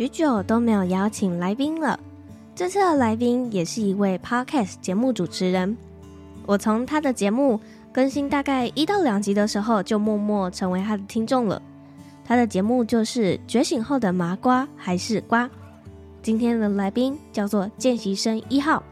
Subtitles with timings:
[0.00, 2.00] 许久都没有邀请来宾了，
[2.54, 5.76] 这次的来宾也是一位 Podcast 节目主持人。
[6.46, 7.60] 我从他的节目
[7.92, 11.60] 更新大概一到两集的时候，就默默成为他的听众了。
[12.24, 15.44] 他的节目就是《觉醒后的麻瓜还是瓜》。
[16.22, 18.82] 今天的来宾叫做见习生一号。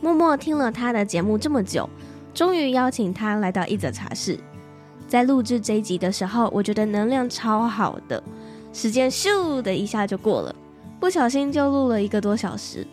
[0.00, 1.90] 默默听了他的节目这么久，
[2.32, 4.38] 终于邀请他来到一则茶室。
[5.08, 8.22] 在录制这一集的时候，我觉得能量超好的。
[8.74, 10.54] 时间咻的一下就过了，
[10.98, 12.84] 不小心就录了一个多小时。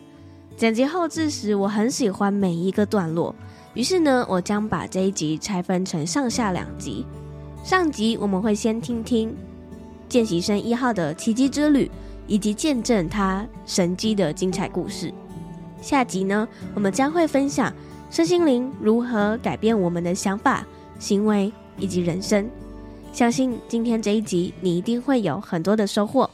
[0.56, 3.34] 剪辑后置时，我很喜欢每一个段落，
[3.74, 7.04] 于是呢，我将把这一集拆分成上下两集。
[7.64, 9.36] 上集我们会先听听
[10.08, 11.90] 见习生一号的奇迹之旅，
[12.28, 15.12] 以及见证他神机的精彩故事。
[15.80, 17.72] 下集呢，我们将会分享
[18.08, 20.64] 身心灵如何改变我们的想法、
[21.00, 22.48] 行为以及人生。
[23.12, 26.28] 相信今天这一集你一定会有很多的收获。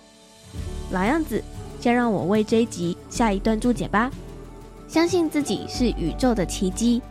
[0.91, 1.43] 老样子，
[1.81, 4.11] 先让我为这一集下一段注解吧。
[4.87, 7.03] 相信自己是宇宙的奇迹，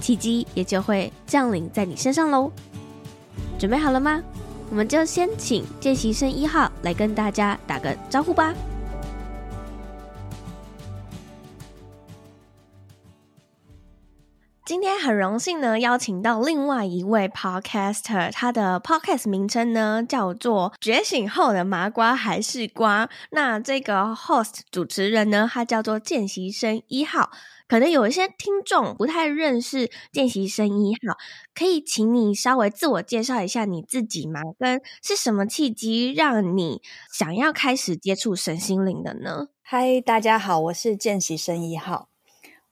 [0.00, 2.50] 奇迹也就会降临在你身上喽。
[3.58, 4.22] 准备好了吗？
[4.70, 8.54] 我们就先请见习生一号来跟大家打个招呼吧。
[14.66, 23.06] 今天很荣幸呢，邀请到另外一位 podcaster，他的 podcast 名称呢叫做《觉醒后的麻瓜还是瓜》。
[23.30, 27.30] 那这个 host 主持人呢，他叫做见习生一号。
[27.68, 31.16] 可能有一些听众不太认识见习生一号，
[31.54, 34.40] 可以请你稍微自我介绍一下你自己吗？
[34.58, 36.82] 跟是什么契机让你
[37.12, 39.46] 想要开始接触神心灵的呢？
[39.62, 42.08] 嗨，大家好，我是见习生一号。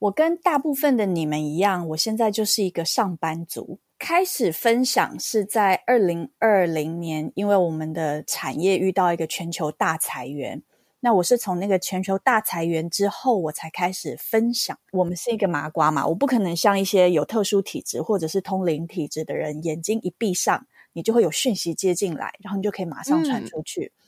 [0.04, 3.78] 我跟大部分的你们一样，我现在就是一个上班族。
[3.98, 10.62] 开始分享是在二零二零年，因为我们的产业遇到一个全球大裁员。
[11.00, 14.78] 那我是从那个全球大裁员之后，我才开始分享。
[14.92, 23.86] 我们是一个麻瓜嘛，我不可能像一些有特殊体质或者是通灵体质的人，眼睛一闭上，你就会有讯息接进来，然后你就可以马上传出去。
[23.86, 24.04] 嗯。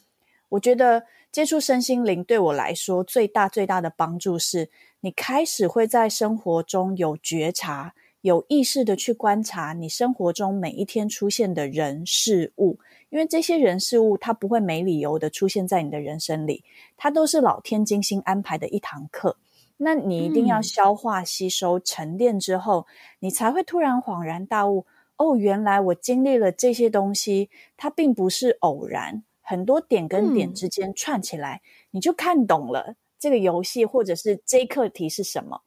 [0.50, 4.70] 我觉得接触身心灵对我来说最大最大的帮助是，
[5.00, 12.78] 你开始会在生活中有觉察、有意识的去观察你生活中每一天出现的人事物，
[13.10, 16.64] 因为这些人事物它不会没理由的出现在你的人生里，
[16.96, 19.36] 它都是老天精心安排的一堂课。
[19.76, 22.86] 那你一定要消化、吸收、沉淀之后，
[23.20, 24.86] 你才会突然恍然大悟：
[25.18, 29.22] 哦，原来我经历了这些东西，它并不是偶然。
[29.42, 35.62] 很多点跟点之间串起来，嗯，你就看懂了这个游戏或者是这一课题是什么。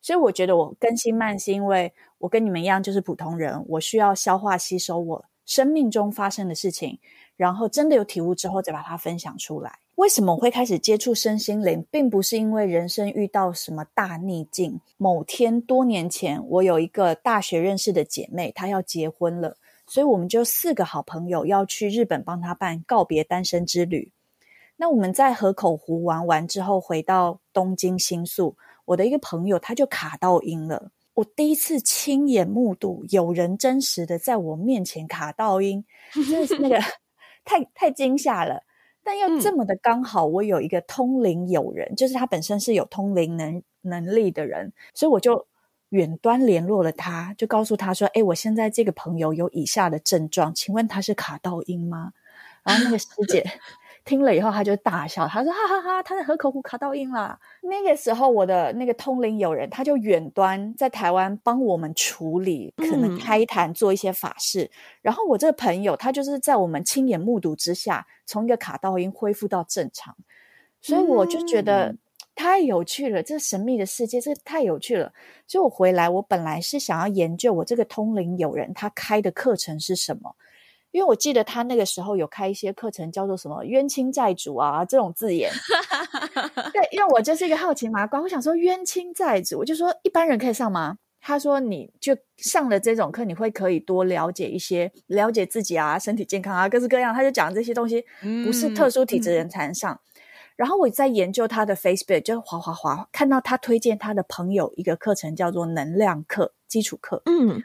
[0.00, 6.98] 所以我觉得我更新慢是因为我跟你们一样就是普通人，我需要消化吸收我生命中发生的事情，
[7.36, 9.78] 然后真的有体悟之后再把它分享出来。
[9.96, 14.80] 为什么我会开始接触身心灵，并不是因为人生遇到什么大逆境。
[14.96, 19.56] 某天多年前，我有一个大学认识的姐妹，她要结婚了。
[19.86, 24.10] 所以我们就四个好朋友要去日本帮她办告别单身之旅。
[24.76, 30.90] 那我们在河口湖玩完之后，回到东京新宿，我的一个朋友他就卡到音了。
[31.14, 36.78] 我第一次亲眼目睹有人真实的在我面前卡到音，真的是那个
[37.44, 38.62] 太太惊吓了。
[39.04, 45.46] 但又这么的刚好，我有一个通灵友人，嗯、就是他本身是有通灵能能力的人，所以我就。
[45.92, 52.14] 远端联络了他，就告诉他说：“诶，我现在这个朋友有以下的症状，请问他是卡到音吗？”
[52.64, 53.44] 然后那个师姐
[54.04, 64.64] 听了以后，他就大笑，他说：“哈哈哈，他在河口湖卡到音啦。”那个时候，我的那个通灵友人他就远端在台湾帮我们处理，可能开坛做一些法事。
[64.64, 64.70] 嗯、
[65.02, 70.16] 然后我这个朋友他就是在我们亲眼目睹之下，从一个卡到音恢复到正常，
[70.80, 71.86] 所以我就觉得。
[71.86, 71.98] 嗯
[72.34, 75.12] 太有趣了，这神秘的世界，这太有趣了。
[75.46, 80.34] 所以我回来，我本来是想要研究我这个通灵友人他开的课程是什么，
[80.92, 85.50] 因为我记得他那个时候有开一些课程，叫做什么冤亲债主啊这种字眼。
[86.72, 90.98] 对，因为我就是一个好奇麻瓜，我想说冤亲债主，我就说一般人可以上吗？
[91.24, 97.14] 他说你就上了这种课，你会可以多了解一些，了解自己啊，身体健康啊，各式各样。
[97.14, 98.04] 他就讲这些东西，
[98.44, 99.94] 不是特殊体质人才能上。
[99.94, 100.22] 嗯嗯、
[100.56, 107.22] 然后我在研究他的 Facebook，就滑滑滑，看到他推荐他的朋友一个课程，叫做能量课基础课。
[107.26, 107.62] 嗯。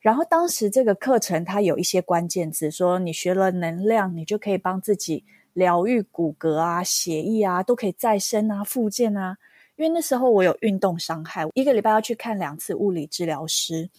[0.00, 9.36] 然后当时这个课程它有一些关键字，说你学了能量，你就可以帮自己疗愈骨骼啊、血液啊，都可以再生啊、复健啊。
[9.76, 13.90] 因为那时候我有运动伤害，一个礼拜要去看两次物理治疗师，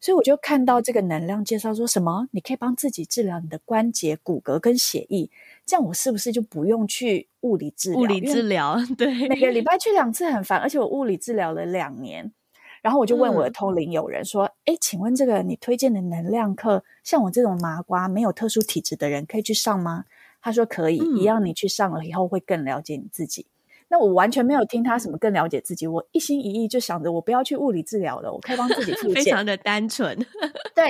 [0.00, 5.28] 所以我就看到这个能量介绍说什么，你可以帮自己治疗你的关节、骨骼跟血液，
[5.64, 8.00] 这样我是不是就不用去物理治疗？
[8.00, 12.32] 物理治疗， 对，每个礼拜去两次很烦，而且我物理治疗了两年。
[12.86, 20.04] 然后我就问我的通灵友人说：“哎、嗯，请问这个你推荐的能量课，像我这种麻瓜没有特殊体质的人可以去上吗？”
[20.40, 23.46] 他说：“可以，嗯、一样你去上了以后会更了解你自己。”
[23.90, 30.16] 那我完全没有听他什么更了解自己，我一心一意就想着我不要去物理治疗了，我可以帮自己复 健，非常的单纯。
[30.72, 30.84] 对，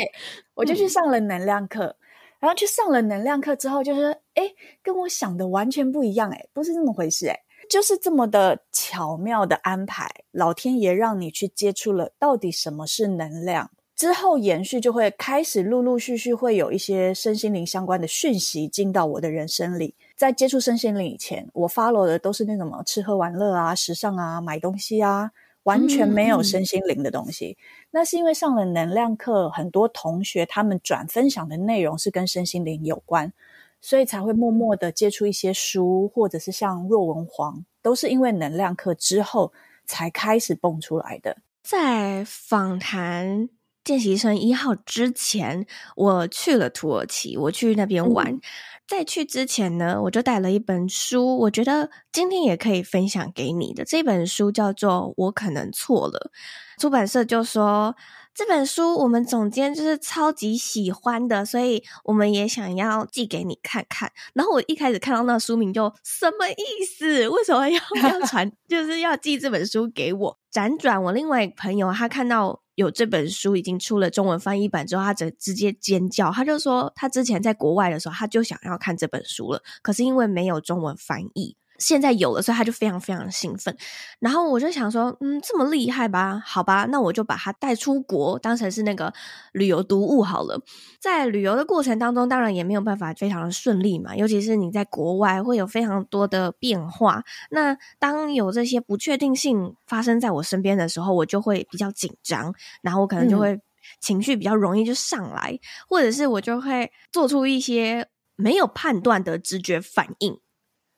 [0.53, 1.97] 我就去上了能量课，嗯、
[2.41, 4.53] 然后去上了能量课之后，就是哎，
[4.83, 7.41] 跟我想的完全不一样，哎，不是那么回事，哎。
[7.69, 19.95] 就是这么的巧妙的安排，老天爷让你去接触了到底什么是能量，之后延续就会开始陆陆续续会有一些身心灵相关的讯息进到我的人生里。
[20.17, 25.31] 在接触身心灵以前，我 follow 的都是那种什么吃喝玩乐啊、时尚啊、买东西啊，
[25.65, 27.59] 完全没有身心灵的东西。
[27.91, 33.33] 那是因为上了能量课，很多同学他们转分享的内容是跟身心灵有关。
[33.81, 39.53] 所以才会默默的接触一些书，或者是像若文黄，都是因为能量课之后
[39.85, 41.37] 才开始蹦出来的。
[41.63, 43.49] 在访谈
[43.85, 48.33] 见习生一号之前，我去了土耳其，我去那边玩。
[48.33, 48.41] 嗯、
[48.89, 53.85] 在去之前呢，我就带了一本书，我觉得今天也可以分享给你的。
[53.85, 56.31] 这本书叫做《我可能错了》，
[56.81, 57.95] 出版社就说。
[58.37, 64.13] 这本书我们总监就是超级喜欢的，所以我们也想要寄给你看看。
[64.35, 67.27] 然后我一开始看到那书名就什么意思？
[67.31, 68.53] 为什么要 要传？
[68.69, 70.39] 就是要寄这本书给我？
[70.53, 81.57] 辗转我另外一个朋友他看到有这本书已经出了中文翻译版之后，他直直接尖叫，他就说他之前在国外的时候他就想要看这本书了，可是因为没有中文翻译。
[81.79, 83.77] 现在有了，所以他就非常非常兴奋。
[84.19, 86.43] 然后我就想说，嗯，这么厉害吧？
[86.45, 89.13] 好吧，那我就把它带出国，当成是那个
[89.53, 90.61] 旅游读物好了。
[91.01, 97.23] 在旅游的过程当中，当然也没有办法非常的顺利嘛，尤其是你在国外会有非常多的变化。
[97.51, 103.61] 那当有这些不确定性发生在我身边的时候，我就会比较紧张，然后我可能就会
[104.01, 110.39] 情绪比较容易就上来，嗯、或者是我就会做出一些没有判断的直觉反应。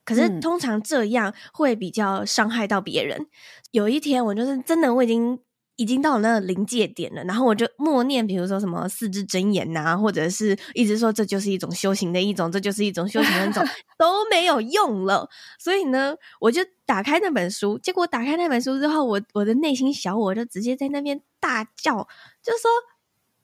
[0.09, 3.19] 可是通常这样会比较伤害到别人。
[3.19, 3.27] 嗯、
[3.73, 5.39] 有一天我就是真的，我已经
[5.77, 13.63] 已经到了那个临界点了，然后我就默念，比如说什么四字真言呐、啊，或者是一直说这就是一种修行的一种，这就是一种修行的一种，
[13.99, 15.29] 都没有用了。
[15.59, 22.09] 所以呢，我就打开那本书，结果打开那本书之后，我我的内心小我就直接在那边大叫，
[22.43, 22.71] 就说。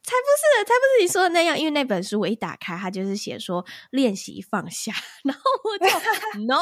[0.07, 1.59] 才不是，才不是你说的那样。
[1.59, 4.93] 因为那本书我一打开，它就是写说练习放下，
[5.25, 5.87] 然后我就
[6.45, 6.61] no，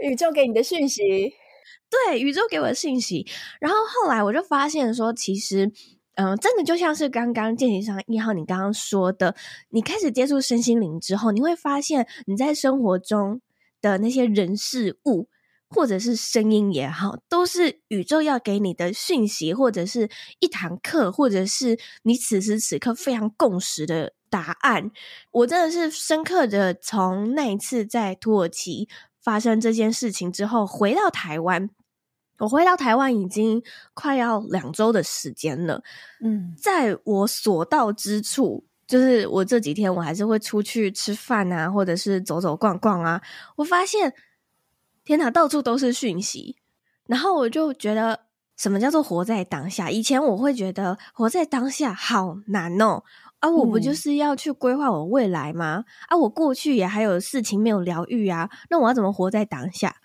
[0.00, 1.32] 宇宙给你的讯息，
[1.88, 3.24] 对，宇宙给我的信息。
[3.60, 5.66] 然后后来我就发现说，其实，
[6.16, 9.36] 嗯、呃，真的就像是刚刚见习生一号你刚刚说的，
[9.70, 13.40] 你开始接触身心灵之后，你会发现你在生活中
[13.80, 15.28] 的那些人事物。
[15.72, 24.90] 或者是声音也好，都是宇宙要给你的讯息，或者是一堂课，或者是你此时此刻非常共识的答案。
[25.30, 28.88] 我真的是深刻的从那一次在土耳其
[29.20, 31.70] 发生这件事情之后，回到台湾。
[32.38, 33.62] 我回到台湾已经
[33.94, 35.82] 快要两周的时间了。
[36.24, 43.22] 嗯，在我所到之处，就是我这几天我还是会出去吃饭啊，或者是走走逛逛啊，
[43.56, 44.12] 我发现。
[45.04, 46.56] 天哪，到处都是讯息，
[47.06, 49.90] 然后我就觉得什么叫做活在当下？
[49.90, 53.02] 以前我会觉得活在当下好难哦，
[53.40, 55.84] 啊，我不就是要去规划我未来吗？
[56.06, 59.96] 啊，我过去也还有事情没有疗愈啊，那我要怎么活在当下？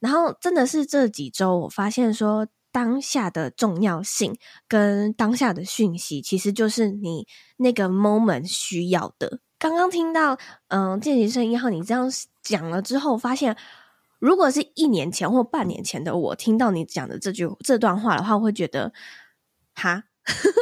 [0.00, 4.34] 然后真的是这几周，我发现说当下的重要性
[4.66, 7.26] 跟当下的讯息，其实就是你
[7.58, 9.40] 那个 moment 需要的。
[9.58, 10.38] 刚刚听到，
[10.68, 12.10] 嗯，见习生一号你这样
[12.42, 13.54] 讲了之后，发现。
[14.18, 18.92] 如果是一年前或半年前的我听到你讲的这句这段话的话，我会觉得
[19.74, 20.04] 哈，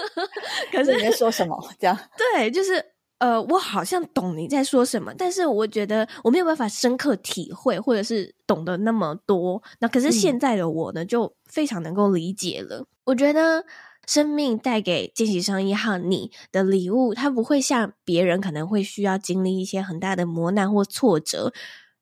[0.72, 1.56] 可是你在说什么？
[1.78, 2.84] 这样对，就是
[3.18, 9.62] 呃，我好像懂你在说什么，但是我觉得我没有办法深刻体会，或者是懂得那么多。
[9.78, 12.86] 那可是现在的我呢，嗯、就非常能够理解了。
[13.04, 13.64] 我觉得
[14.06, 21.54] 生命带给见习生一号你的礼物，它不会像别人可能会需要经历一些很大的磨难或挫折，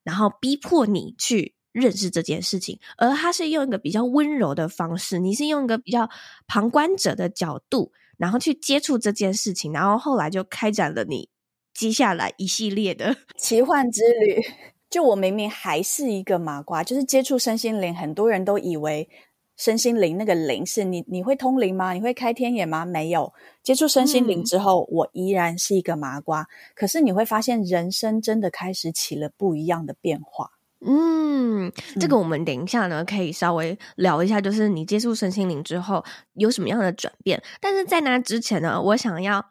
[0.04, 6.08] 然后逼迫你去认识这件事情，而他是用一个比较温柔的方式，你是用一个比较
[6.46, 7.90] 旁观者的角度。
[8.16, 11.28] 然后去接触这件事情，然后后来就开展了你
[11.74, 14.40] 接下来一系列的 奇幻之旅。
[14.88, 19.08] 就我明明还是一个麻瓜，就是接触身心灵，很多人都以为
[19.56, 21.92] 身心灵那个灵是你，你会通灵吗？
[21.92, 22.84] 你会开天眼吗？
[22.84, 23.32] 没有。
[23.62, 26.46] 接触身心灵之后，嗯、我依然是一个麻瓜。
[26.74, 30.50] 可是你会发现，人生真的开始起了不一样的变化。
[30.86, 37.42] 嗯，这个我们等一下呢，可以稍微聊一下，就是你接触身心灵之后有什么样的转变。
[37.60, 39.44] 但是在那之前呢，我想要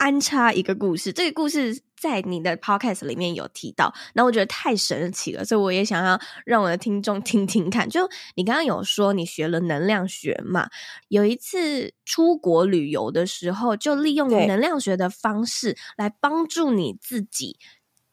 [0.00, 1.12] 安插一个故事。
[1.12, 7.86] 这个故事在你的 podcast 里面有提到，然后我觉得太神奇了，所以我也想要让我的听众听听看。
[7.86, 10.70] 就你刚刚有说你学了能量学嘛，
[11.08, 17.58] 有一次出国旅游的时候，就利用能量学的方式来帮助你自己。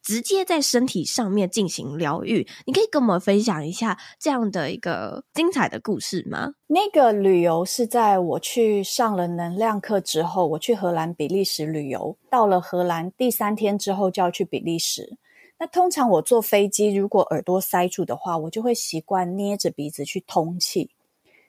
[0.08, 6.54] 直接在身体上面进行疗愈，你可以跟我们分享一下这样的一个精彩的故事吗？
[6.68, 12.16] 那个旅游是在我去上了能量课之后，我去荷兰、比利时旅游。
[12.30, 15.18] 到了荷兰第三天之后就要去比利时。
[15.60, 20.90] 那通常我坐飞机，如果耳朵塞住的话，我就会习惯捏着鼻子去通气。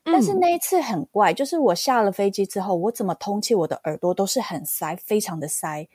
[0.03, 5.87] 但是那一次很怪，就是我下了飞机之后，我怎么通气，我的耳朵都是很塞，非常的塞。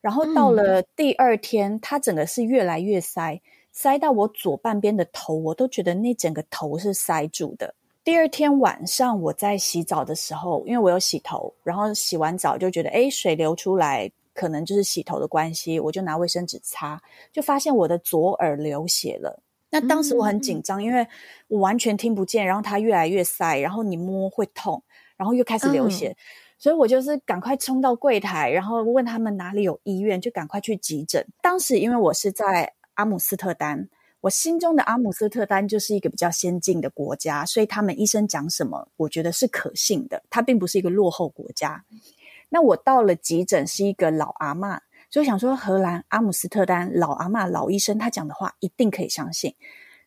[0.00, 3.40] 然后到了第二天，嗯、它整个是越来越塞，
[3.72, 7.74] 塞到我左半边的头，我都觉得那整个头是塞住的。
[8.04, 17.02] 第二天晚上我在洗澡的时候，因为我有洗头，然后洗完澡就觉得，诶，水流出来，可能就是洗头的关系，我就拿卫生纸擦，
[17.32, 19.42] 就发现我的左耳流血了。
[19.68, 21.06] 那当时我很紧张，嗯、因为
[21.48, 24.82] 我完全听不见，然后它越来越塞，然后你摸会痛，
[25.16, 26.08] 然后又开始流血。
[26.08, 26.16] 嗯
[26.58, 31.24] 所以我就是赶快冲到柜台，然后问他们哪里有医院，就赶快去急诊。
[31.40, 33.88] 当时因为我是在阿姆斯特丹，
[34.20, 40.20] 我心中的阿姆斯特丹就是一个比较先进的国家，所以他们医生讲什么，我觉得是可信的。
[40.28, 41.84] 它并不是一个落后国家。
[42.48, 49.54] 那我到了急诊是一个老阿嬷，所以想说荷兰阿姆斯特丹老阿嬷老医生他讲的话一定可以相信。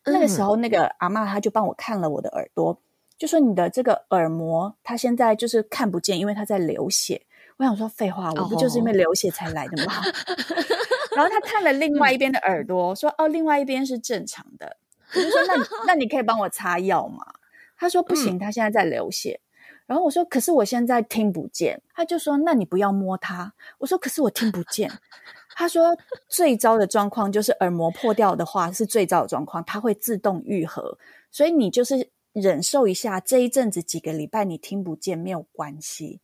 [0.04, 2.78] 那个时候那个阿嬷她就帮我看了我的耳朵。
[3.22, 7.22] 就说你的这个耳膜，它现在就是看不见，因为它在流血。
[7.56, 10.06] 我想说废话，我不就是因为流血才来的吗？Oh.
[11.16, 14.76] 然后他看了另外一边的耳朵，说：“哦，另外一边是正常的。”
[15.14, 17.24] 我就说：“那你那你可以帮我擦药吗？”
[17.78, 19.38] 他说：“不行，他现在在流血。
[19.40, 19.46] 嗯”
[19.86, 24.90] 然后我说：“可是我现在听不见。”他就说：“那你不要摸它。”我说：“可是我听不见。”
[25.54, 25.96] 他说
[26.28, 30.98] ：“最糟的状况就是耳膜破掉的话是最糟的状况，它会自动愈合，
[31.30, 36.20] 所以你就是。”忍受一下这一阵子几个礼拜你听不见没有关系。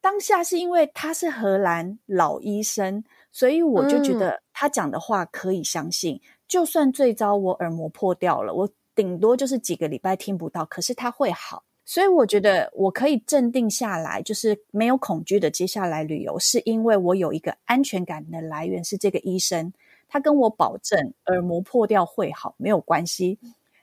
[0.00, 3.02] 当下是因为他是荷兰老医生，
[3.32, 6.14] 所以我就觉得他讲的话可以相信。
[6.16, 11.64] 嗯、就算最糟我耳膜破掉了，我顶多就是几个礼拜听不到，可是他会好。
[11.84, 19.72] 所以我觉得我可以镇定下来，就是没有恐惧的接下来旅游，是因为我有一个安全感的来源是这个医生，
[20.06, 23.38] 他跟我保证耳膜破掉会好，没有关系。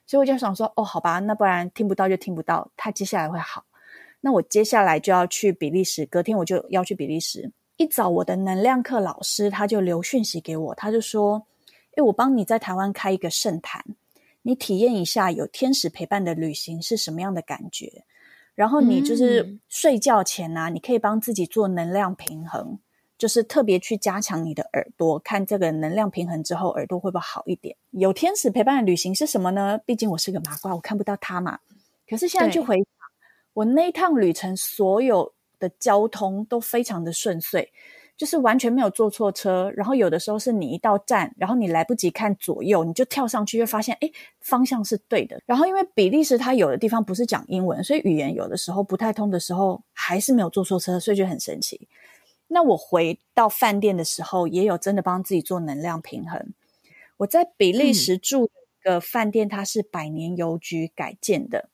[0.06, 3.66] 所以我就想说，哦，好吧，那不然听不到就听不到，他接下来会好。
[4.22, 7.52] 那我接下来就要去比利时，隔天我就要去比利时。
[7.78, 11.46] 一早，我的能量课老师他就留讯息给我，他就说
[11.98, 13.84] ：“诶，我帮你在台湾开一个圣坛，
[14.44, 18.04] 你体验一下有天使陪伴的旅行是什么样的感觉。
[18.54, 22.80] 然后你就是睡觉前啊，你可以帮自己做能量平衡。”
[23.18, 27.76] 就是特别去加强你的耳朵，看这个能量平衡之后，耳朵会不会好一点？
[27.92, 29.80] 有天使陪伴的旅行是什么呢？
[29.86, 31.60] 毕竟我是个麻瓜，我看不到他嘛。
[32.10, 32.86] 可是现在去回想，
[33.54, 37.70] 我那一趟旅程所有的交通都非常的顺遂，
[38.18, 39.72] 就是完全没有坐错车。
[39.76, 45.42] 然后有的时候是你一到站，然后你来不及看左右，你就跳上去，就发现诶，方向是对的。
[45.46, 51.88] 然后因为比利时它有的地方不是讲英文，所以语言有的时候不太通的时候，还是没有坐错车，所以就很神奇。
[52.48, 56.54] 那我回到饭店的时候，也有真的帮自己做能量平衡。
[57.18, 58.52] 我在比利时住
[58.84, 61.70] 的饭店，它是百年邮局改建的。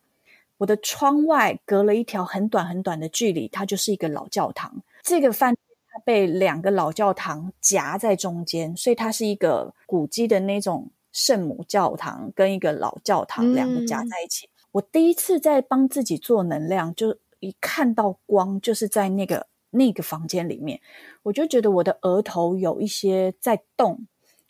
[0.59, 4.81] 我的窗外隔了一条很短很短的距离，它就是一个老教堂。
[5.03, 5.61] 这个饭店
[5.91, 14.45] 它被两个老教堂夹在中间，所以它是一个古迹的那种圣母教堂跟一个老教堂两个夹在一起。
[14.45, 14.49] 嗯。
[14.73, 19.50] 我第一次在帮自己做能量，就一看到光，就是在那个。
[19.71, 20.79] 那个房间里面，
[21.23, 24.05] 我就觉得我的额头有一些在动，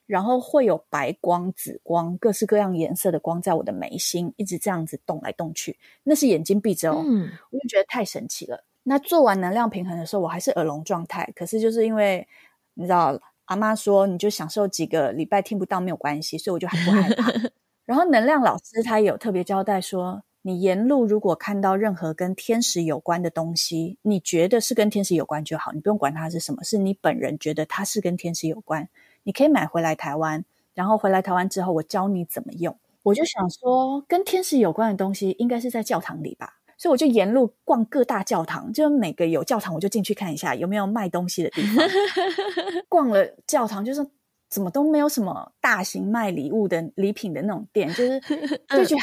[0.05, 5.79] 然后会有白光、紫光，各式各样颜色的光在我的眉心一直这样子动来动去。
[6.03, 8.65] 那是眼睛闭着哦，嗯，我就觉得太神奇了。
[8.83, 12.27] 那做完能量平衡的时候，我还是耳聋状态，可是就是因为
[12.73, 17.31] 你知道，阿妈说你就享受几个礼拜听不到没有关系，所以我就还不害怕。
[17.85, 28.89] 然后能量老师他也有特别交代说，你沿路如果看到任何跟天使有关的东西，你觉得是跟天使有关就好，你不用管它是什么，是你本人觉得它是跟天使有关，
[29.23, 30.43] 你可以买回来台湾，
[30.73, 32.77] 然后回来台湾之后，我教你怎么用。
[33.03, 36.57] 我就想说，跟天使有关的东西应该是在教堂里吧。
[36.77, 41.87] 所以我就沿路逛各大教堂，就每个有教堂我就进去看一下有没有卖东西的地方。
[42.89, 44.03] 逛了教堂，就是
[44.49, 48.19] 怎么都没有什么大型卖礼物的礼品的那种店，就是
[48.67, 49.01] 就觉得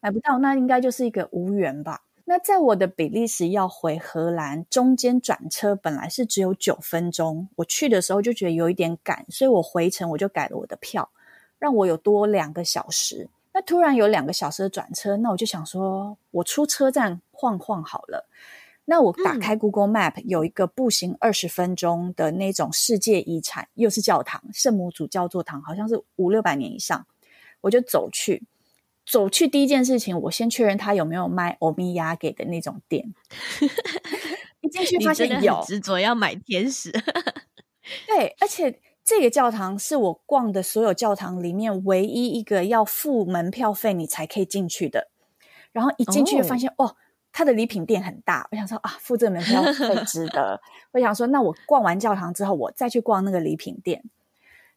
[0.00, 2.02] 买不到，那应该就是一个无缘吧。
[2.24, 11.10] 那在我的比利时要回荷兰，中间转车本来是只有九分钟，我去的时候就觉得有一点赶，所以我回程我就改了我的票，
[11.58, 13.28] 让我有多两个小时。
[13.54, 18.28] 那突然有两个小时的转车，那我就想说，我出车站晃晃好了。
[18.84, 27.06] 那我打开 Google Map，嗯，有一个步行二十分钟的那种世界遗产，又是教堂，圣母主教座堂，好像是五六百年以上。
[27.60, 28.44] 我就走去，
[29.10, 33.14] 走去第一件事情，我先确认他有没有卖欧米亚给的那种店。
[34.60, 36.92] 一进去发现有，执着要买天使。
[38.06, 38.80] 对，而且。
[39.08, 45.08] 这个教堂是我逛的所有教堂里面唯一一个要付门票费你才可以进去的。
[45.72, 46.94] 然后一进去就发现，哦，
[47.32, 48.46] 它的礼品店很大。
[48.52, 50.60] 我想说啊，付这个门票费值 得。
[50.92, 54.04] 我想说，那我逛完教堂之后，我再去逛那个礼品店。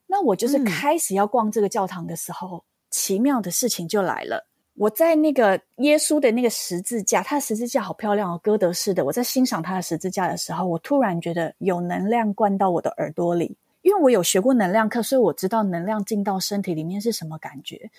[0.07, 4.45] 那我就是开始要逛这个教堂的时候，嗯、奇妙的事情就来了。
[4.75, 9.03] 我在那个耶稣的那个十字架，他的十字架好漂亮哦，哥德式的。
[9.03, 13.57] 我在欣赏他的十字架的时候，我突然觉得有能量灌到我的耳朵里。
[13.81, 17.89] 因为我有学过能量课，所以我知道能量进到身体里面是什么感觉。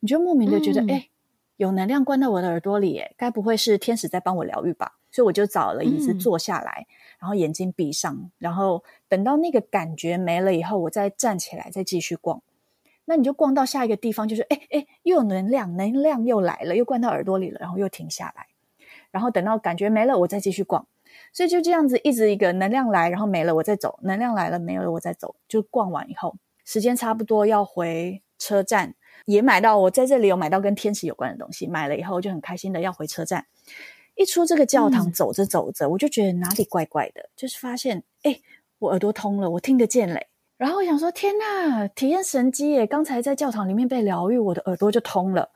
[0.00, 1.08] 你就莫名的觉得，哎、
[1.58, 4.96] 有能量灌到我的耳朵里，哎，该不会是天使在帮我疗愈吧？
[5.10, 6.86] 所以我就找了椅子坐下来，
[7.18, 12.42] 然后眼睛闭上，然后等到那个感觉没了以后，我再站起来，再继续逛。
[13.06, 18.46] 那你就逛到下一个地方，就是哎哎，又有能量，能量又来了，又灌到耳朵里了，然后又停下来，
[19.10, 20.86] 然后等到感觉没了，我再继续逛。
[21.32, 25.36] 所以就这样子一直一个能量来，然后没了，我再走；能量来了没了，我再走。
[25.48, 31.66] 就逛完以后，时间差不多要回车站，也买到我在这里有买到跟天使有关的东西。
[31.66, 33.46] 买了以后就很开心的要回车站。
[34.16, 38.40] 一出这个教堂，走着走着，我就觉得哪里怪怪的，就是发现哎，
[38.78, 40.26] 我耳朵通了，我听得见嘞。
[40.58, 42.86] 然后我想说，天呐，体验神机耶！
[42.86, 45.50] 刚才在教堂里面被疗愈，我的耳朵就通了。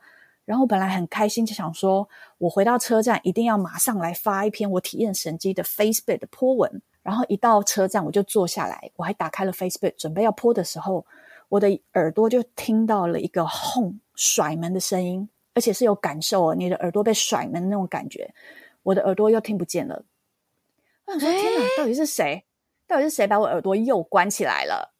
[0.45, 6.81] 然后本来很开心，就想说，我回到车站一定要马上来发一篇我体验神机的 Facebook 的 po 文。
[7.01, 11.03] 然后一到车站，我就坐下来，我还打开了 Facebook，准备要 po 的时候，
[11.49, 18.31] 我的耳朵就听到了一个轰甩门的声音，而且是有感受哦，你的耳朵被甩门那种感觉，
[18.83, 20.03] 我的耳朵又听不见了。
[21.05, 22.43] 我想说，天哪，到底是谁？
[22.85, 24.90] 到底是谁把我耳朵又关起来了？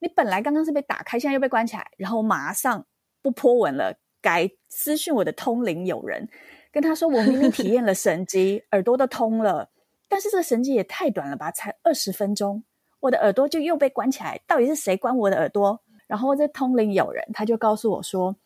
[0.00, 2.84] 你本来刚刚是被打开，现在又被关起来，然后马上
[3.22, 3.96] 不 po 文了。
[4.22, 6.28] 改私讯我的通灵友人，
[6.70, 9.70] 跟他说：“我明明体验了神机，耳朵都通了，
[10.10, 12.62] 但是这个神机也太短了吧，才二十分钟，
[13.00, 14.38] 我的耳朵就又被关起来。
[14.46, 18.36] 到底是谁关我的耳朵？”然后这通灵友人他就告诉我说：“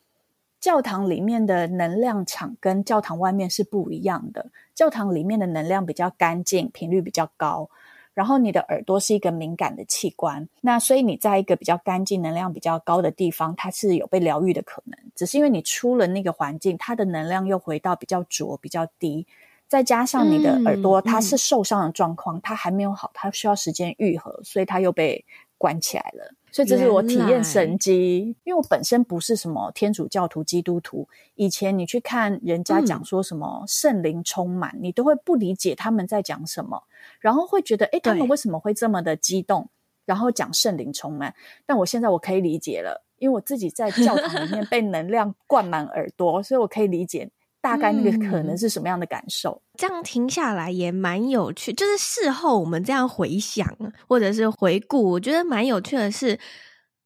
[0.61, 7.69] 教堂里面的能量场跟教堂外面是不一样的，教堂里面的能量比较干净，频率比较高。”
[8.15, 14.97] 然后你的耳朵是一个敏感的器官，那所以你在一个比较干净、能量比较高的地方，它是有被疗愈的可能。
[15.13, 19.27] 只是因为你出了那个环境，它的能量又回到比较浊、比较低，
[19.67, 25.23] 再加上你的耳朵它是受伤的状况，它还没有好，它需要时间愈合，所以它又被
[25.57, 26.33] 关起来了。
[26.55, 31.05] 所以这是我体验神迹，因为我本身不是什么天主教徒、基督徒。
[31.33, 36.81] 以前你去看人家讲说什么圣灵充满，嗯、你都会不理解他们在讲什么，
[37.19, 39.67] 然后会觉得，诶，他们为什么会这么的激动，
[40.05, 41.35] 然后讲圣灵充满？
[41.65, 47.29] 但我现在我可以理解了，因为我自己在教堂里面被能量灌满耳朵，所以我可以理解。
[47.65, 49.49] 大概那个可能是什么样的感受？
[49.49, 51.73] 嗯，这样听下来也蛮有趣。
[51.73, 53.67] 就是事后我们这样回想
[54.07, 56.39] 或者是回顾，我觉得蛮有趣的是，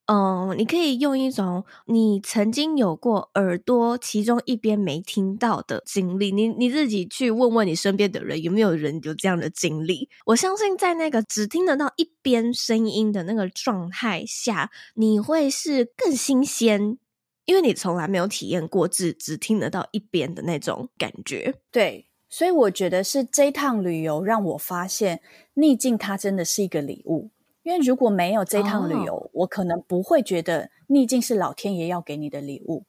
[0.08, 10.10] 嗯，你可以用一种你曾经有过耳朵其中一边没听到的经历，你你自己去问问你身边的人，有没有人有这样的经历？
[10.26, 16.98] 我相信在那个只听得到一边声音的那个状态下，你会是更新鲜。
[17.50, 25.20] 因为你从来没有体验过只只听得到一边的那种感觉，对，所以我觉得是这一趟旅游让我发现
[25.56, 27.32] 逆境它真的是一个礼物。
[27.64, 29.32] 因为如果没有这趟旅游，oh.
[29.34, 32.86] 我可能不会觉得逆境是老天爷要给你的礼物。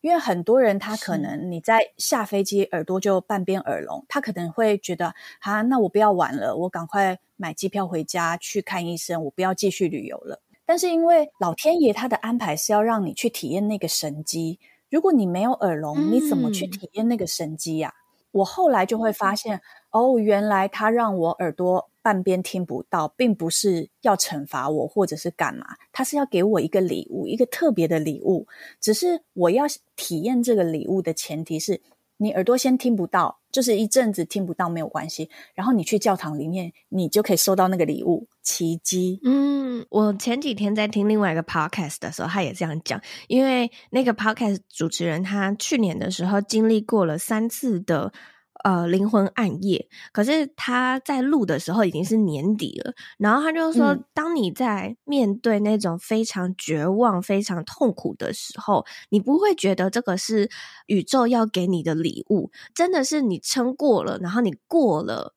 [0.00, 10.40] 因为很多人他可能你在下飞机耳朵就半边耳聋，他可能会觉得啊，那我不要玩了，我赶快买机票回家去看医生，我不要继续旅游了。
[10.66, 14.58] 但是因为老天爷他的安排是要让你去体验那个神机，
[14.90, 17.92] 如果你没有耳聋，你怎么去体验那个神机呀？
[18.32, 28.48] 我后来就会发现，哦，原来他让我耳朵半边听不到，并不是要惩罚我或者是干嘛，他是要给我一个礼物，一个特别的礼物。
[28.80, 31.80] 只是我要体验这个礼物的前提是，
[32.24, 39.20] 你耳朵先听不到，就是一阵子听不到没有关系，然后你去教堂里面，你就可以收到那个礼物，奇迹。
[39.22, 48.10] 嗯，我前几天在听另外一个 podcast 的时候，他也这样讲，因为那个 podcast 主持人他去年的时候经历过了三次的。
[48.64, 52.94] 呃，灵魂暗夜，可是他在录的时候已经是年底了。
[53.18, 60.48] 然后他就说，嗯、当你在面对那种非常绝望、非常痛苦的时候，你不会觉得这个是
[60.86, 65.34] 宇宙要给你的礼物，真的是你撑过了，然后你过了，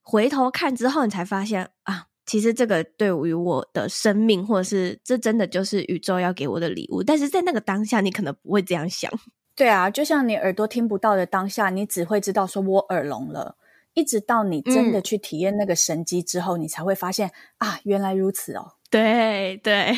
[0.00, 7.02] 回头看之后，你才发现啊，其实这个对于我的生命，或者是这真的就是宇宙要给我的礼物。
[7.02, 9.10] 但是在那个当下，你可能不会这样想。
[9.58, 13.56] 对啊，就像你耳朵听不到的当下，你只会知道说我耳聋了，
[13.94, 18.74] 一直到你真的去体验那个神机之后，嗯、你才会发现啊，原来如此哦。
[18.88, 19.92] 对对，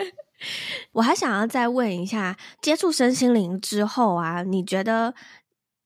[0.92, 5.14] 我还想要再问一下，接触身心灵之后啊，你觉得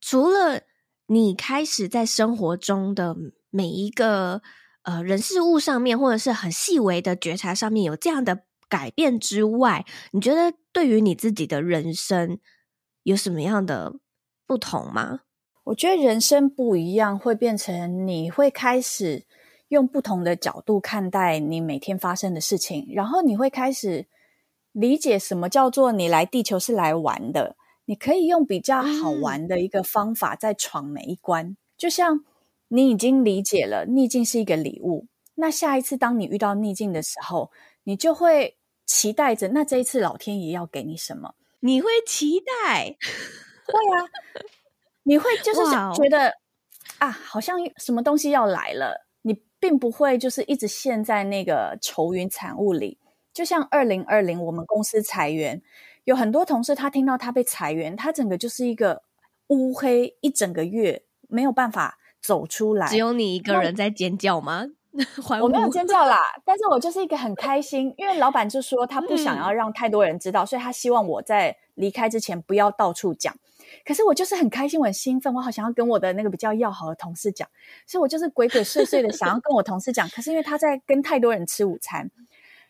[0.01, 0.61] 除了
[1.09, 3.17] 你开始在生活中的
[3.51, 4.41] 每一个
[4.83, 12.39] 呃人事物上面，或者是很细微的觉察上面有这样的改变之外，你觉得对于你自己的人生，
[13.07, 13.95] 有什么样的
[14.49, 15.21] 不同吗？
[15.62, 19.25] 我觉得人生不一样，会变成你会开始
[19.69, 24.09] 用不同的角度看待你每天发生的事情，然后你会开始
[24.73, 27.55] 理解什么叫做你来地球是来玩的。
[27.85, 31.47] 你可以用比较好玩的一个方法在闯每一关。
[31.47, 31.57] 嗯。
[31.79, 32.25] 就像
[32.66, 37.53] 你已经理解了逆境是一个礼物，那下一次当你遇到逆境的时候，
[37.85, 41.37] 你就会期待着，那这一次老天爷要给你什么？
[41.66, 42.94] 你会期待，
[43.66, 44.07] 会啊，
[45.02, 46.33] 你会就是想觉得 Wow.
[46.98, 49.07] 啊，好像什么东西要来了。
[49.22, 52.98] 你并不会就是一直陷在那个愁云惨雾里。
[53.35, 55.61] 就像二零二零，我们公司裁员，
[56.05, 59.02] 有很多同事，他听到他被裁员，他整个就是一个
[59.48, 62.87] 乌黑，一整个月没有办法走出来。
[62.87, 64.68] 只有你一个人在尖叫吗？
[65.43, 73.35] 我没有尖叫啦， 但是我就是一个很开心，因为老板就说他不想要让太多人知道，嗯、所以他希望我在离开之前不要到处讲。
[73.85, 77.49] 可是我就是很开心，我很兴奋，我好想要跟我的那个比较要好的同事讲，
[77.87, 80.09] 所以我就是鬼鬼祟祟的想要跟我同事讲。
[80.09, 82.11] 可是因为他在跟太多人吃午餐，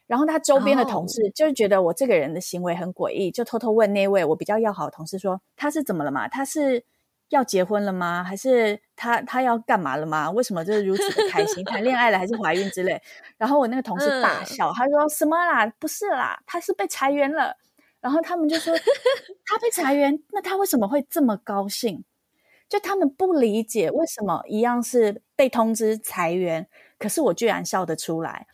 [0.07, 6.29] 然后他周边的同事就是觉得我这个人的行为很诡异，就偷偷问那位我比较要好的同事说他是怎么了嘛？
[6.29, 6.85] 他是。
[7.31, 8.23] 要结婚了吗？
[8.23, 10.31] 还是他他要干嘛了吗？
[10.31, 11.65] 为什么就是如此的开心？
[11.65, 13.01] 谈恋爱了还是怀孕之类？
[13.37, 15.67] 然后我那个同事大笑，嗯、他说什么啦？
[15.79, 17.57] 不是啦，他是被裁员了。
[18.01, 18.73] 然后他们就说
[19.45, 22.05] 他被裁员，那他为什么会这么高兴？
[22.69, 28.47] 就他们不理解为什么一样是被通知裁员，可是我居然笑得出来。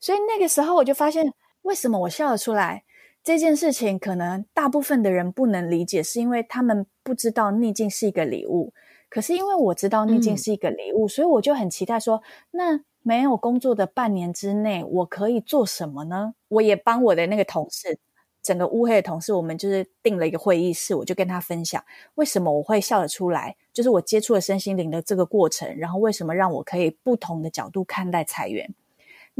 [0.00, 2.82] 所以那个时候我就发现，为什么我笑得出来？
[3.28, 8.72] 这件事情可能大部分的人不能理解，是因为他们不知道逆境是一个礼物。
[9.10, 16.32] 可是因为我知道逆境是一个礼物，嗯、所以我就很期待说，那没有工作的半年之内，我可以做什么呢？
[16.48, 17.98] 我也帮我的那个同事，
[18.42, 28.74] 整个乌黑的同事，我们就是订了一个会议室，我就跟他分享为什么我会笑得出来，就是我接触了身心灵的这个过程，然后为什么让我可以不同的角度看待裁员。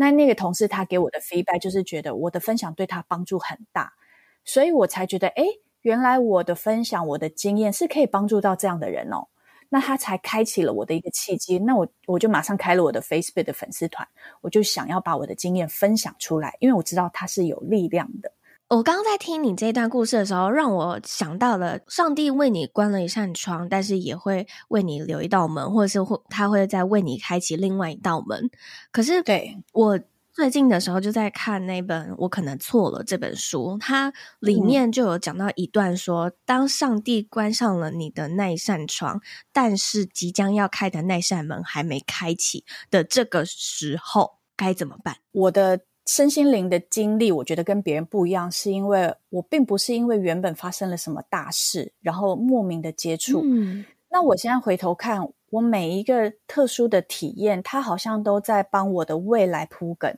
[0.01, 3.93] 那那个同事他给我的 feedback 就是觉得我的分享对他帮助很大，
[4.45, 5.45] 所以我才觉得，诶，
[5.83, 9.27] 原来我的分享、我的经验是可以帮助到这样的人哦。
[9.69, 11.59] 那他才开启了我的一个契机。
[11.59, 14.07] 那我我就马上开了我的 Facebook 的粉丝团，
[14.41, 18.33] 我就想要把我的经验分享出来，因为我知道他是有力量的。
[18.69, 28.51] 我刚刚在听你这段故事的时候，让我想到了上帝为你关了一扇窗，但是也会为你留一道门，或者是会他会再为你开启另外一道门。
[28.93, 29.99] 可是，对我
[30.35, 45.17] 最近的时候就在看那本《我可能错了》这本书，它里面就有讲到一段说：嗯、当上帝关上了你的那一扇窗，但是即将要开的那扇门还没开启的这个时候，该怎么办？
[45.33, 45.81] 我的。
[46.09, 53.43] 身心灵的经历，我觉得跟别人不一样，是因为我并不是因为原本发生了什么大事，然后莫名的接触。
[53.45, 60.17] 嗯，那我现在回头看，我每一个特殊的体验，它好像都在帮我的未来铺梗。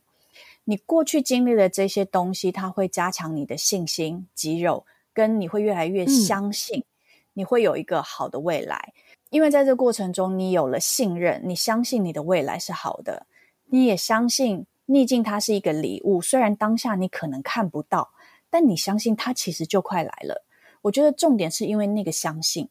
[0.62, 6.84] 你过去经历的这些东西，它会加强你的信心、肌肉，跟你会越来越相信，
[7.32, 8.92] 你会有一个好的未来。
[8.94, 9.26] 嗯。
[9.30, 13.26] 因为在这个过程中，你有了信任，你相信你的未来是好的，
[13.66, 16.20] 你也相信逆境它是一个礼物。
[16.20, 18.10] 虽然当下你可能看不到，
[18.50, 20.44] 但你相信它其实就快来了。
[20.82, 22.68] 我觉得重点是因为那个相信。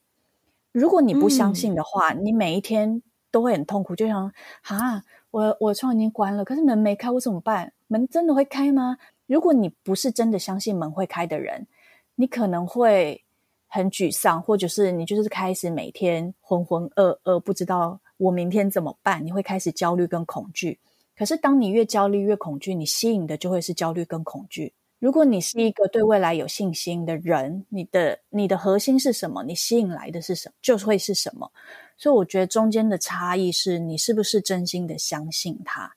[0.73, 3.01] 如果你不相信的话，嗯、你每一天
[3.31, 4.31] 都会很痛苦，就像
[4.63, 5.01] 啊，
[5.31, 7.71] 我我窗已经关了，可是门没开，我怎么办？
[7.87, 8.97] 门真的会开吗？
[9.25, 11.67] 如果你不是真的相信门会开的人，
[12.15, 13.23] 你可能会
[13.67, 19.25] 很沮丧，或者是你就是开始每天浑浑噩噩，不知道我明天怎么办？
[19.25, 20.79] 你会开始焦虑跟恐惧。
[21.19, 24.73] 可是当你越焦虑越恐惧，你吸引的就会是焦虑跟恐惧。
[24.99, 29.43] 如果你是一个对未来有信心的人，你的你的核心是什么？
[29.43, 30.55] 你吸引来的是什么？
[30.61, 31.51] 就会是什么？
[31.97, 35.91] 所以我觉得中间的差异是你是不是真心的相信他。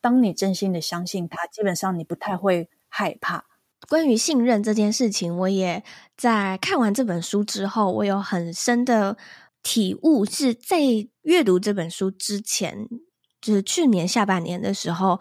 [0.00, 3.44] 当你真心的相信他，基本上你不太会害怕。
[3.88, 5.84] 关于信任这件事情，我也
[6.16, 9.16] 在看完这本书之后，我有很深的
[9.62, 10.78] 体悟，是在
[11.22, 12.88] 阅读这本书之前，
[13.44, 15.20] 就是去年下半年的时候。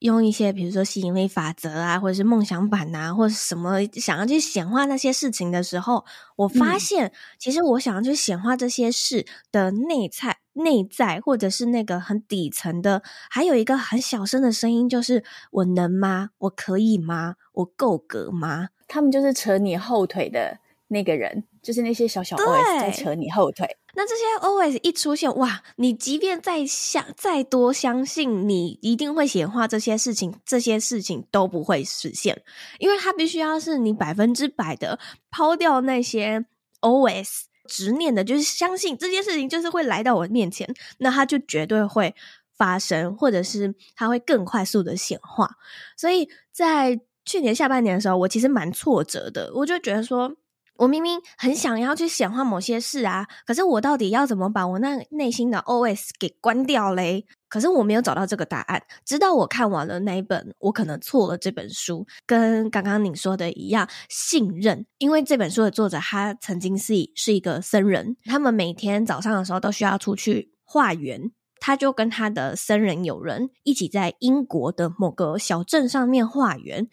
[0.00, 6.04] 用一些比如说吸引力法则啊，或者是梦想版啊，或者什么想要去显化那些事情的时候，
[6.36, 16.30] 我发现、嗯、其实我想要去显化这些事的内在、内在或者是那个很底层的，还有一个很小声的声音，就是我能吗？
[16.36, 17.36] 我可以吗？
[17.54, 18.68] 我够格吗？
[18.86, 23.66] 他们就是扯你后腿的那个人，就是那些小小 OS 在扯你后腿。
[23.96, 25.62] 那这些 OS 一出现，哇！
[25.76, 32.42] 你即便再相再多相信，你一定会显化这些事情，这些事情都不会实现，
[32.80, 34.98] 因为它必须要是你百分之百的
[35.30, 36.44] 抛掉那些
[36.80, 40.68] OS 执念的，就是相信这件事情就是会来到我面前，
[40.98, 42.12] 那它就绝对会
[42.56, 45.48] 发生，或者是它会更快速的显化。
[45.96, 50.34] 所以在去年下半年的时候，我其实蛮挫折的，我就觉得说。
[50.76, 57.24] 我明明很想要去显化某些事啊，可是我到底要怎么把我那内心的 OS 给关掉嘞？
[57.48, 58.82] 可是我没有找到这个答案。
[59.04, 64.84] 直到我看完了那一本，我可能错了这本书，跟刚刚你说的一样，信任。
[64.98, 76.88] 因为这本书的作者他曾经是是一个僧人，他们每天早上的时候都需要出去化缘，他就跟他的僧人友人一起在英国的某个小镇上面化缘。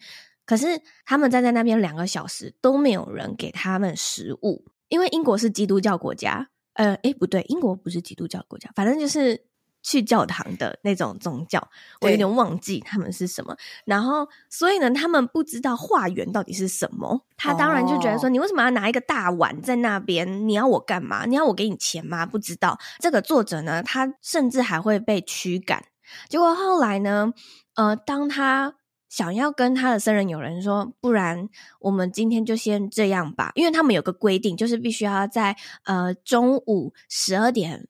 [0.52, 0.66] 可是
[1.06, 6.46] 他们站在那边两个小时都没有人给他们食物，因为英国是基督教国家。
[6.74, 9.46] 呃，诶，不对，英国不是基督教国家，反正就是
[9.82, 11.66] 去教堂的那种宗教。
[12.02, 13.56] 我有点忘记他们是什么。
[13.86, 17.22] 然后，所以呢，他们不知道化缘到底是什么。
[17.38, 20.46] 他当然就觉得说，你为什么要拿一个大碗在那边？
[20.46, 21.24] 你要我干嘛？
[21.24, 22.26] 你要我给你钱吗？
[22.26, 22.78] 不知道。
[22.98, 25.82] 这个作者呢，他甚至还会被驱赶。
[26.28, 27.32] 结果后来呢，
[27.74, 28.74] 呃，当他。
[29.12, 37.86] 想要跟他的僧人友人说，不然我们今天就先这样吧，因为他们有个规定，就是必须要在呃中午十二点、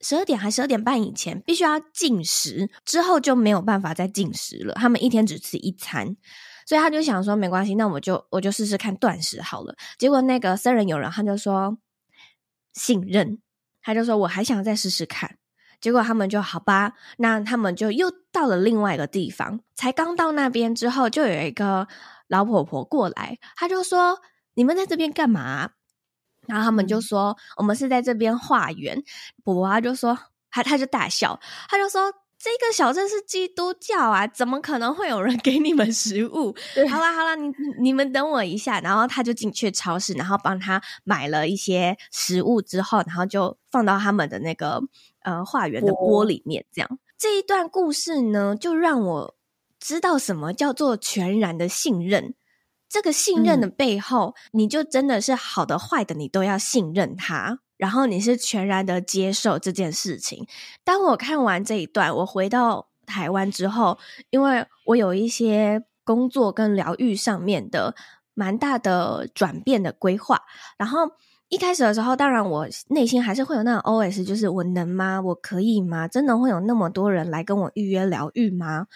[0.00, 4.74] 十二点还十二点半以前必须要进食，之后就没有办法再进食了。
[4.74, 6.16] 他们一天只吃一餐，
[6.66, 9.76] 所以他就想说没关系，那我就我就试试看断食好了。
[9.98, 11.78] 结果那个僧人友人他就说
[12.72, 13.38] 信任，
[13.82, 15.36] 他就说我还想再试试看。
[15.80, 19.60] 结果他们就好吧，那他们就又到了另外一个地方。
[19.74, 21.88] 才刚到那边之后，就有一个
[22.28, 24.20] 老婆婆过来，她就说
[24.54, 25.70] ：“你们在这边干嘛？”
[26.46, 29.02] 然后他们就说：“我们是在这边化缘。”
[29.44, 30.18] 婆婆她就说
[30.50, 36.56] ：“她她就大笑，她就说。”这个小镇是基督教啊，怎么可能会有人给你们食物？
[36.90, 44.80] 好啦好啦，你你们等我一下，然后他就进去超市，然后帮他买了一些食物之后，然后就放到他们的那个
[45.20, 46.64] 呃化缘的锅里面。
[46.72, 49.36] 这样这一段故事呢，就让我
[49.78, 52.34] 知道什么叫做全然的信任。
[52.88, 57.60] 这个信任的背后，嗯、你就真的是好的坏的，你都要信任他。
[57.80, 60.46] 然后你是全然的接受这件事情。
[60.84, 67.94] 当我看完这一段，我回到台湾之后，因为我有一些工作跟疗愈上面的
[68.34, 70.42] 蛮大的转变的规划。
[70.76, 71.10] 然后
[71.48, 75.22] 一开始的时候，当然我内心还是会有那种 OS，就是我能吗？
[75.22, 76.06] 我可以吗？
[76.06, 78.88] 真的会有那么多人来跟我预约疗愈吗？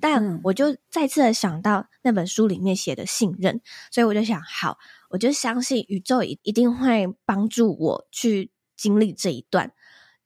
[0.00, 3.60] 但我就再次的想到那本书里面写的信任，
[3.92, 4.76] 所以我就想，好。
[5.14, 9.72] 我就相信宇宙一一定会帮助我去经历这一段。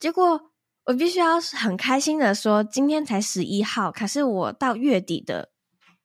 [0.00, 0.40] 结果
[0.86, 5.50] 我必须要很开心的说，今天才十一号，可是我到月底的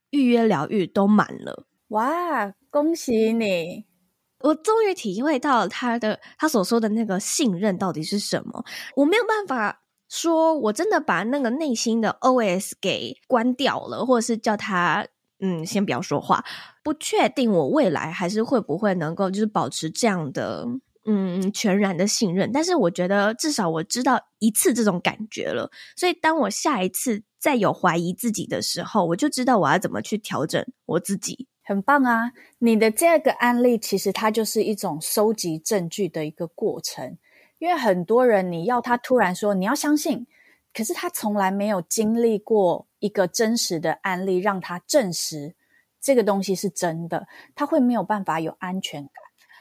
[0.09, 1.65] 预约疗愈都满了。
[1.87, 3.85] 哇，恭喜你！
[4.39, 8.65] 我终于体会到了他的他所说的那个信任到底是什么。
[8.97, 15.07] 我没有办法说，我真的把那个内心的 OS 给关掉了，或者是叫他
[15.45, 16.41] 嗯，先不要说话。
[16.81, 20.65] 不确定我未来还是会不会能够就是保持这样的
[21.05, 25.69] 嗯全然的信任，但是我觉得至少我知道一次这种感觉了。
[25.97, 31.47] 所以当我下一次再有怀疑自己的时候，我就知道我要怎么去调整我自己。
[31.65, 32.31] 很棒啊！
[32.59, 37.17] 你的这个案例其实它就是一种收集证据的一个过程，
[37.59, 40.27] 因为很多人你要他突然说你要相信，
[40.73, 45.53] 可是他从来没有经历过一个真实的案例让他证实
[45.99, 49.13] 这个东西是真的，他会没有办法有安全感。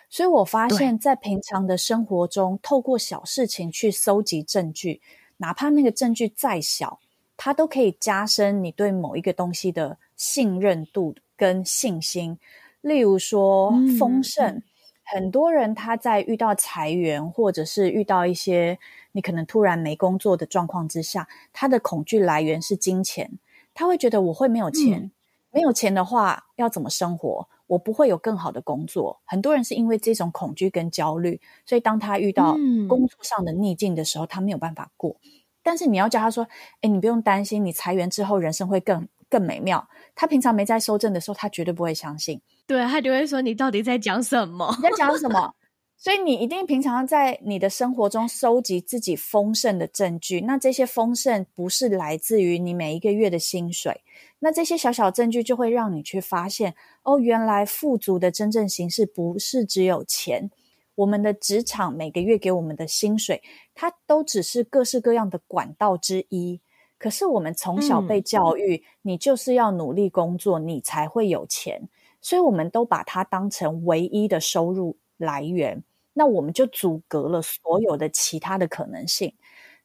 [0.08, 5.02] 所以我发现，在平常的生活中，透过小事情去搜集证据，
[5.38, 7.00] 哪怕那个证据再小，
[7.36, 11.14] 它都可以加深你对某一个东西的信任度。
[11.34, 12.38] 跟信心，
[12.82, 14.62] 例如说丰盛，嗯，
[15.04, 18.78] 很多人他在遇到裁员或者是遇到一些
[19.12, 23.38] 你可能突然没工作的状况之下，他的恐惧来源是金钱，
[23.74, 25.10] 他会觉得我会没有钱，嗯，
[25.50, 27.48] 没有钱的话要怎么生活？
[27.66, 29.20] 我不会有更好的工作。
[29.24, 32.52] 很多人是因为这种恐惧跟焦虑，所以当他遇到
[32.88, 35.16] 工作上的逆境的时候，他没有办法过。
[35.62, 36.46] 但是你要叫他说
[36.82, 39.88] ：“哎，你不用担心，你裁员之后人生会更。”更美妙。
[40.14, 42.42] 他平常没在收证的时候，他绝对不会相信。
[42.66, 44.74] 对，他就会说：“你到底在讲什么？
[44.78, 45.52] 你在讲什么？”
[45.98, 50.40] 所以你一定平常在你的生活中收集自己丰盛的证据。
[50.40, 54.00] 那这些丰盛不是来自于你每一个月的薪水。
[54.40, 60.50] 那这些小小证据就会让你去发现：哦，原来富足的真正形式不是只有钱。
[60.96, 63.40] 我们的职场每个月给我们的薪水，
[63.72, 66.60] 它都只是各式各样的管道之一。
[67.02, 71.88] 可是我们从小被教育，嗯，你就是要努力工作，你才会有钱，
[72.20, 79.34] 所以我们都把它当成唯一的收入来源，那我们就阻隔了所有的其他的可能性。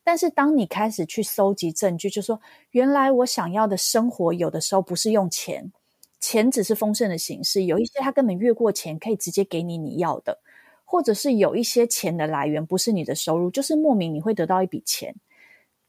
[0.03, 5.71] 但是当你开始去搜集证据，就说原来我想要的生活，有的时候不是用钱，
[6.19, 10.38] 钱只是丰盛的形式，有一些它根本越过钱，可以直接给你你要的，
[10.86, 15.15] 或者是有一些钱的来源不是你的收入，就是莫名你会得到一笔钱。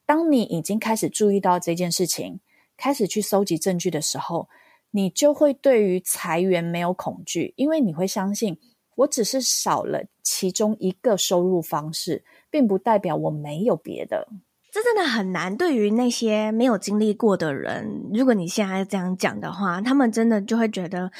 [0.08, 2.40] 当你已经开始注意到这件事情，
[2.78, 4.48] 开始去搜集证据的时候，
[4.90, 8.58] 你就会对于裁员没有恐惧，因为你会相信，
[8.94, 14.26] 我只是少了其中一个收入方式，并不代表我没有别的。
[14.72, 15.54] 这真的很难。
[15.54, 21.12] 对于那些没有经历过的人，如果你现在这样讲的话，他们真的就会觉得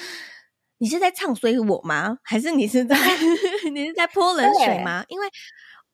[0.78, 2.16] 你是在唱衰我吗？
[2.22, 2.96] 还是你是在
[3.70, 5.04] 你是在泼冷水吗？
[5.08, 5.26] 因为。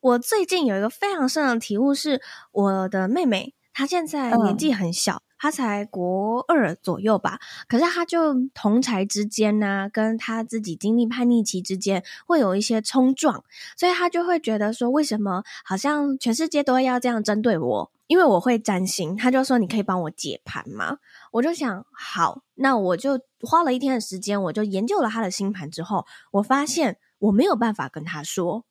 [0.05, 7.39] 我最近有一个非常深的体悟，是我的妹妹，她现在年纪很小，她才国二左右吧。
[7.67, 13.43] 可是她就同才之间呢、啊，跟她自己经历叛逆期之间会有一些冲撞，
[13.75, 17.91] 所以她就会觉得说，为什么好像全世界都要这样针对我？
[18.05, 20.99] 因为我会占星，她就说，你可以帮我解盘吗？
[21.31, 28.65] 我就想，好，那我就花了一天的时间，我就研究了她的星盘之后，我发现我没有办法跟她说。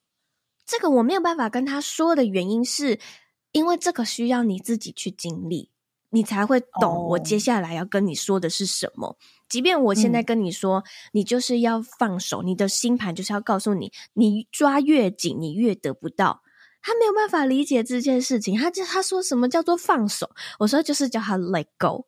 [0.67, 2.99] 这个我没有办法跟他说的原因是，
[3.53, 5.71] 因为这个需要你自己去经历，
[6.11, 9.09] 你才会懂我接下来要跟你说的是什么。
[9.09, 9.17] Oh.
[9.49, 16.43] 即便我现在跟你说，嗯，你就是要放手，你的星盘就是要告诉你，你抓越紧，你越得不到。
[16.83, 20.31] 他没有办法理解这件事情，他就他说什么叫做放手？
[20.59, 22.07] 我说就是叫他 let go。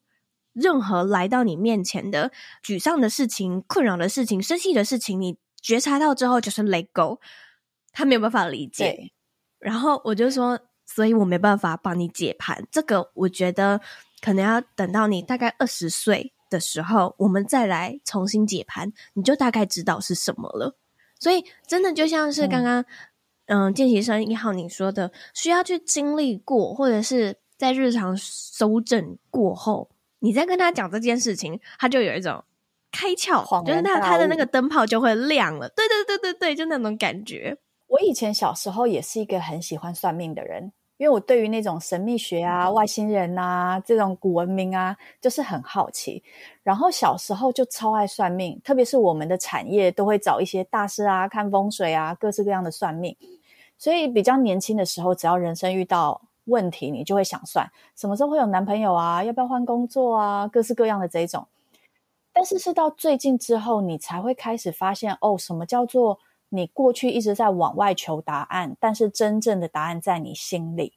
[0.52, 2.32] 任何来到你面前的
[2.64, 7.20] 沮丧的事情、困扰的事情、生气的事情，你觉察到之后就是 let go。
[7.96, 9.10] 他没有办法理解，
[9.58, 12.62] 然后我就说，所以我没办法帮你解盘。
[12.70, 13.80] 这个我觉得
[14.20, 20.76] 可能要等到你大概二十岁的时候，我们再来重新解盘，你就大概知道是什么了。
[21.18, 22.84] 所以真的就像是刚刚，
[23.46, 32.44] 嗯，见习生一号你说的，需要去经历过，或者是在日常搜证过后，你再跟他讲这件事情，他就有一种
[32.92, 35.70] 开窍，就是那他的那个灯泡就会亮了。
[35.70, 37.56] 对对对对对，就那种感觉。
[37.88, 46.22] 我以前小时候也是一个很喜欢算命的人，因为我对于那种神秘学啊、外星人啊这种古文明啊，就是很好奇。
[46.62, 53.16] 然后小时候就超爱算命，特别是我们的产业都会找一些大师啊、看风水啊、各式各样的算命。
[53.78, 61.46] 所以比较年轻的时候，只要人生遇到问题，你就会想算什么时候会有男朋友啊，要不要换工作啊，各式各样的这种。
[62.32, 66.18] 但是是到最近之后，你才会开始发现，哦，什么叫做？
[66.48, 70.92] 你过去一直在往外求答案，但是真正的答案在你心里。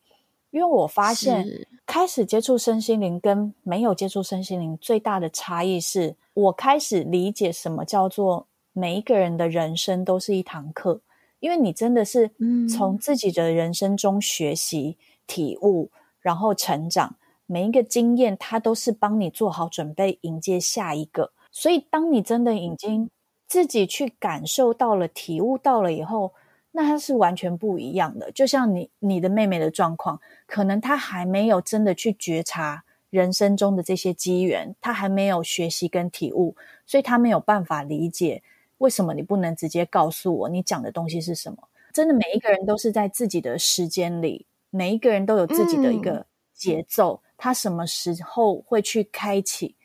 [0.52, 1.46] 因为我发现，
[1.86, 11.02] 开始接触身心灵跟没有接触身心灵最大的差异是，我开始理解什么叫做每一个人的人生都是一堂课，
[11.40, 12.32] 因为你真的是
[12.68, 14.98] 从自己的人生中学习、
[15.28, 17.16] 体悟，然后成长。
[17.46, 21.32] 每一个经验，它都是帮你做好准备，迎接下一个。
[21.52, 23.10] 所以，当你真的已经
[23.50, 26.34] 自己去感受到了、体悟到了以后，
[26.72, 28.32] 那它是完全不一样的。
[28.32, 38.44] 就像你你的妹妹的状况，可能她还没有真的去觉察人生中的这些机缘，她还没有学习跟体悟，所以她没有办法理解
[38.78, 41.58] 为什么你不能直接告诉我你讲的东西是什么。
[41.92, 49.76] 真的，每一个人都是在自己的时间里，每一个人都有自己的一个节奏，他什么时候会去开启，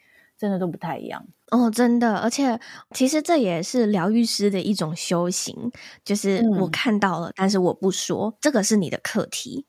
[0.44, 1.26] 真的都不太一样。
[1.50, 5.72] 哦，真的，而且其实这也是疗愈师的一种修行，
[6.04, 9.64] 就是我看到了，嗯、但是我不说，这个是你的课题，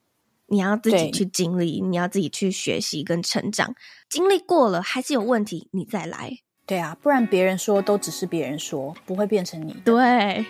[0.47, 3.73] 你要自己去经历，你要自己去学习跟成长，
[4.09, 6.39] 经历过了还是有问题，你再来。
[6.65, 9.73] 对啊，不然别人说都只是别人说，不会变成你。
[9.85, 10.45] 对。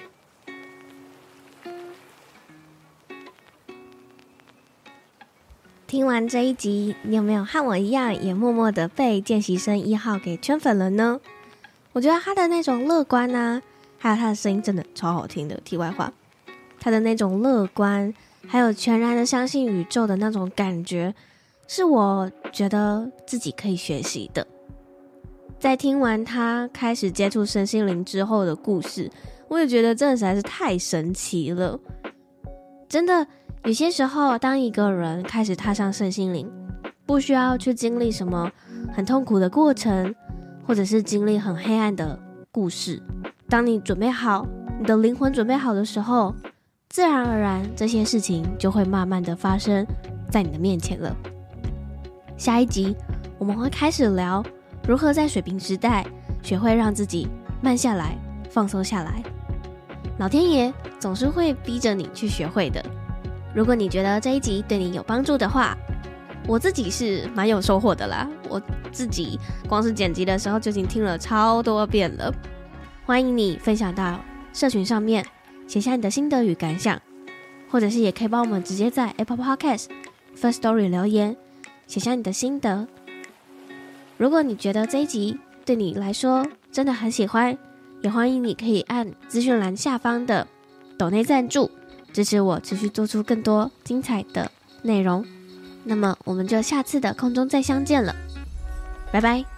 [5.96, 11.22] 听完这一集，你有没有和我一样，也默默的被见习生一号给圈粉了呢？
[11.94, 13.62] 我觉得他的那种乐观啊，
[13.98, 15.56] 还有他的声音真的超好听的。
[15.64, 16.12] 题外话，
[16.82, 18.14] 他的那种乐观，
[18.46, 21.16] 还有全然的相信宇宙的那种感觉，
[21.66, 24.46] 是我觉得自己可以学习的。
[25.58, 29.10] 在听完他开始接触身心灵之后的故事，
[29.48, 31.80] 我也觉得真的实在是太神奇了，
[32.90, 33.26] 真的。
[33.66, 36.48] 有些时候，当一个人开始踏上身心灵，
[37.04, 38.52] 不需要去经历什么
[38.94, 40.14] 很痛苦的过程，
[40.68, 42.20] 或者是经历很黑暗的
[42.52, 43.02] 故事。
[43.50, 44.46] 当你准备好，
[44.80, 46.32] 你的灵魂准备好的时候，
[46.90, 49.84] 自然而然这些事情就会慢慢的发生
[50.30, 51.16] 在你的面前了。
[52.38, 52.96] 下一集
[53.40, 54.44] 我们会开始聊
[54.88, 56.06] 如何在水平时代
[56.44, 57.28] 学会让自己
[57.64, 58.16] 慢下来、
[58.48, 59.24] 放松下来。
[60.20, 62.86] 老天爷总是会逼着你去学会的。
[63.56, 65.78] 如果你觉得这一集对你有帮助的话，
[66.46, 68.30] 我自己是蛮有收获的啦。
[68.50, 69.40] 我自己
[69.70, 72.30] 光是剪辑的时候就已经听了超多遍了。
[73.06, 74.20] 欢迎你分享到
[74.52, 75.26] 社群上面，
[75.68, 77.02] 写下你的心得与感想，
[77.70, 79.86] 或者是也可以帮我们直接在 Apple Podcast
[80.38, 81.38] First Story 留言，
[81.88, 82.86] 写下你的心得。
[84.18, 87.58] 如果你觉得这一集对你来说真的很喜欢，
[88.02, 90.46] 也欢迎你可以按资讯栏下方的
[90.98, 91.72] 抖内赞助。
[92.16, 94.50] 支持我持续做出更多精彩的
[94.84, 95.26] 内容，
[95.84, 98.16] 那么我们就下次的空中再相见了，
[99.12, 99.55] 拜拜。